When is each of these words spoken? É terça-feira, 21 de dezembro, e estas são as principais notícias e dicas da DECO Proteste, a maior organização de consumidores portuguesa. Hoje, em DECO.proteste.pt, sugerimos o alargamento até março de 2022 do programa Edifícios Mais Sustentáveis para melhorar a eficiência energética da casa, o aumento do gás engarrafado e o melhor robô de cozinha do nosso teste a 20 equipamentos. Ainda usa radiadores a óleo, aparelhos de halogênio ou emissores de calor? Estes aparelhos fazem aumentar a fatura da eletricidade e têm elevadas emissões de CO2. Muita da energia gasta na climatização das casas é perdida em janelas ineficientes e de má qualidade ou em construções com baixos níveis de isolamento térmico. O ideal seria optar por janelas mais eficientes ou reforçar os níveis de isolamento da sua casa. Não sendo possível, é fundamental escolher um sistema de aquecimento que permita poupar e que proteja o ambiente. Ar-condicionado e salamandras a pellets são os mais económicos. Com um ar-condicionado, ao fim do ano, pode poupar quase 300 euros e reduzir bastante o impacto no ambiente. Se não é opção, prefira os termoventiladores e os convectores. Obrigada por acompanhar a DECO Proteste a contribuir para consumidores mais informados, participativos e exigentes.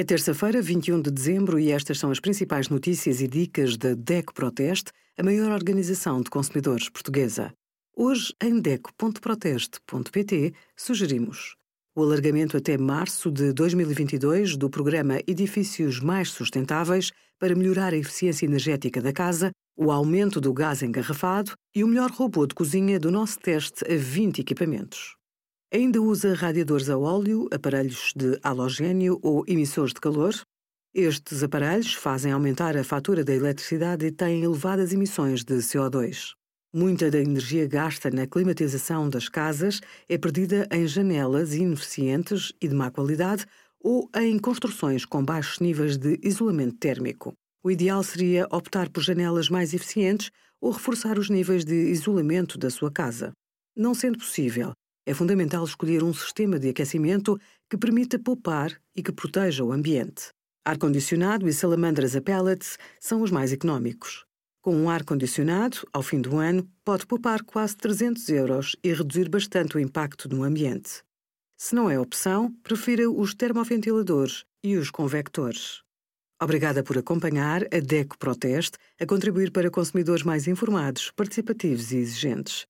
É 0.00 0.02
terça-feira, 0.02 0.62
21 0.62 1.02
de 1.02 1.10
dezembro, 1.10 1.58
e 1.60 1.70
estas 1.70 1.98
são 1.98 2.10
as 2.10 2.18
principais 2.18 2.70
notícias 2.70 3.20
e 3.20 3.28
dicas 3.28 3.76
da 3.76 3.92
DECO 3.92 4.32
Proteste, 4.32 4.92
a 5.18 5.22
maior 5.22 5.52
organização 5.52 6.22
de 6.22 6.30
consumidores 6.30 6.88
portuguesa. 6.88 7.52
Hoje, 7.94 8.32
em 8.42 8.58
DECO.proteste.pt, 8.58 10.54
sugerimos 10.74 11.54
o 11.94 12.02
alargamento 12.02 12.56
até 12.56 12.78
março 12.78 13.30
de 13.30 13.52
2022 13.52 14.56
do 14.56 14.70
programa 14.70 15.20
Edifícios 15.26 16.00
Mais 16.00 16.30
Sustentáveis 16.30 17.10
para 17.38 17.54
melhorar 17.54 17.92
a 17.92 17.98
eficiência 17.98 18.46
energética 18.46 19.02
da 19.02 19.12
casa, 19.12 19.50
o 19.76 19.92
aumento 19.92 20.40
do 20.40 20.54
gás 20.54 20.82
engarrafado 20.82 21.52
e 21.76 21.84
o 21.84 21.86
melhor 21.86 22.10
robô 22.10 22.46
de 22.46 22.54
cozinha 22.54 22.98
do 22.98 23.10
nosso 23.10 23.38
teste 23.38 23.84
a 23.84 23.98
20 23.98 24.38
equipamentos. 24.38 25.19
Ainda 25.72 26.02
usa 26.02 26.34
radiadores 26.34 26.90
a 26.90 26.98
óleo, 26.98 27.48
aparelhos 27.52 28.12
de 28.16 28.36
halogênio 28.42 29.20
ou 29.22 29.44
emissores 29.46 29.94
de 29.94 30.00
calor? 30.00 30.34
Estes 30.92 31.44
aparelhos 31.44 31.94
fazem 31.94 32.32
aumentar 32.32 32.76
a 32.76 32.82
fatura 32.82 33.22
da 33.22 33.32
eletricidade 33.32 34.04
e 34.04 34.10
têm 34.10 34.42
elevadas 34.42 34.92
emissões 34.92 35.44
de 35.44 35.54
CO2. 35.58 36.32
Muita 36.74 37.08
da 37.08 37.20
energia 37.20 37.68
gasta 37.68 38.10
na 38.10 38.26
climatização 38.26 39.08
das 39.08 39.28
casas 39.28 39.80
é 40.08 40.18
perdida 40.18 40.66
em 40.72 40.88
janelas 40.88 41.54
ineficientes 41.54 42.52
e 42.60 42.66
de 42.66 42.74
má 42.74 42.90
qualidade 42.90 43.46
ou 43.80 44.10
em 44.16 44.40
construções 44.40 45.04
com 45.04 45.24
baixos 45.24 45.60
níveis 45.60 45.96
de 45.96 46.18
isolamento 46.20 46.78
térmico. 46.78 47.32
O 47.62 47.70
ideal 47.70 48.02
seria 48.02 48.48
optar 48.50 48.88
por 48.88 49.04
janelas 49.04 49.48
mais 49.48 49.72
eficientes 49.72 50.32
ou 50.60 50.72
reforçar 50.72 51.16
os 51.16 51.30
níveis 51.30 51.64
de 51.64 51.90
isolamento 51.92 52.58
da 52.58 52.70
sua 52.70 52.90
casa. 52.90 53.30
Não 53.76 53.94
sendo 53.94 54.18
possível, 54.18 54.72
é 55.10 55.14
fundamental 55.14 55.64
escolher 55.64 56.04
um 56.04 56.14
sistema 56.14 56.56
de 56.56 56.68
aquecimento 56.68 57.36
que 57.68 57.76
permita 57.76 58.16
poupar 58.16 58.80
e 58.94 59.02
que 59.02 59.10
proteja 59.10 59.64
o 59.64 59.72
ambiente. 59.72 60.28
Ar-condicionado 60.64 61.48
e 61.48 61.52
salamandras 61.52 62.14
a 62.14 62.20
pellets 62.20 62.78
são 63.00 63.20
os 63.20 63.32
mais 63.32 63.52
económicos. 63.52 64.24
Com 64.62 64.76
um 64.76 64.88
ar-condicionado, 64.88 65.78
ao 65.92 66.00
fim 66.00 66.20
do 66.20 66.36
ano, 66.36 66.64
pode 66.84 67.08
poupar 67.08 67.42
quase 67.42 67.76
300 67.76 68.28
euros 68.28 68.76
e 68.84 68.92
reduzir 68.92 69.28
bastante 69.28 69.76
o 69.76 69.80
impacto 69.80 70.28
no 70.28 70.44
ambiente. 70.44 71.02
Se 71.58 71.74
não 71.74 71.90
é 71.90 71.98
opção, 71.98 72.54
prefira 72.62 73.10
os 73.10 73.34
termoventiladores 73.34 74.44
e 74.62 74.76
os 74.76 74.92
convectores. 74.92 75.82
Obrigada 76.40 76.84
por 76.84 76.96
acompanhar 76.96 77.64
a 77.64 77.80
DECO 77.80 78.16
Proteste 78.16 78.78
a 79.00 79.04
contribuir 79.04 79.50
para 79.50 79.72
consumidores 79.72 80.22
mais 80.22 80.46
informados, 80.46 81.10
participativos 81.16 81.90
e 81.90 81.96
exigentes. 81.96 82.69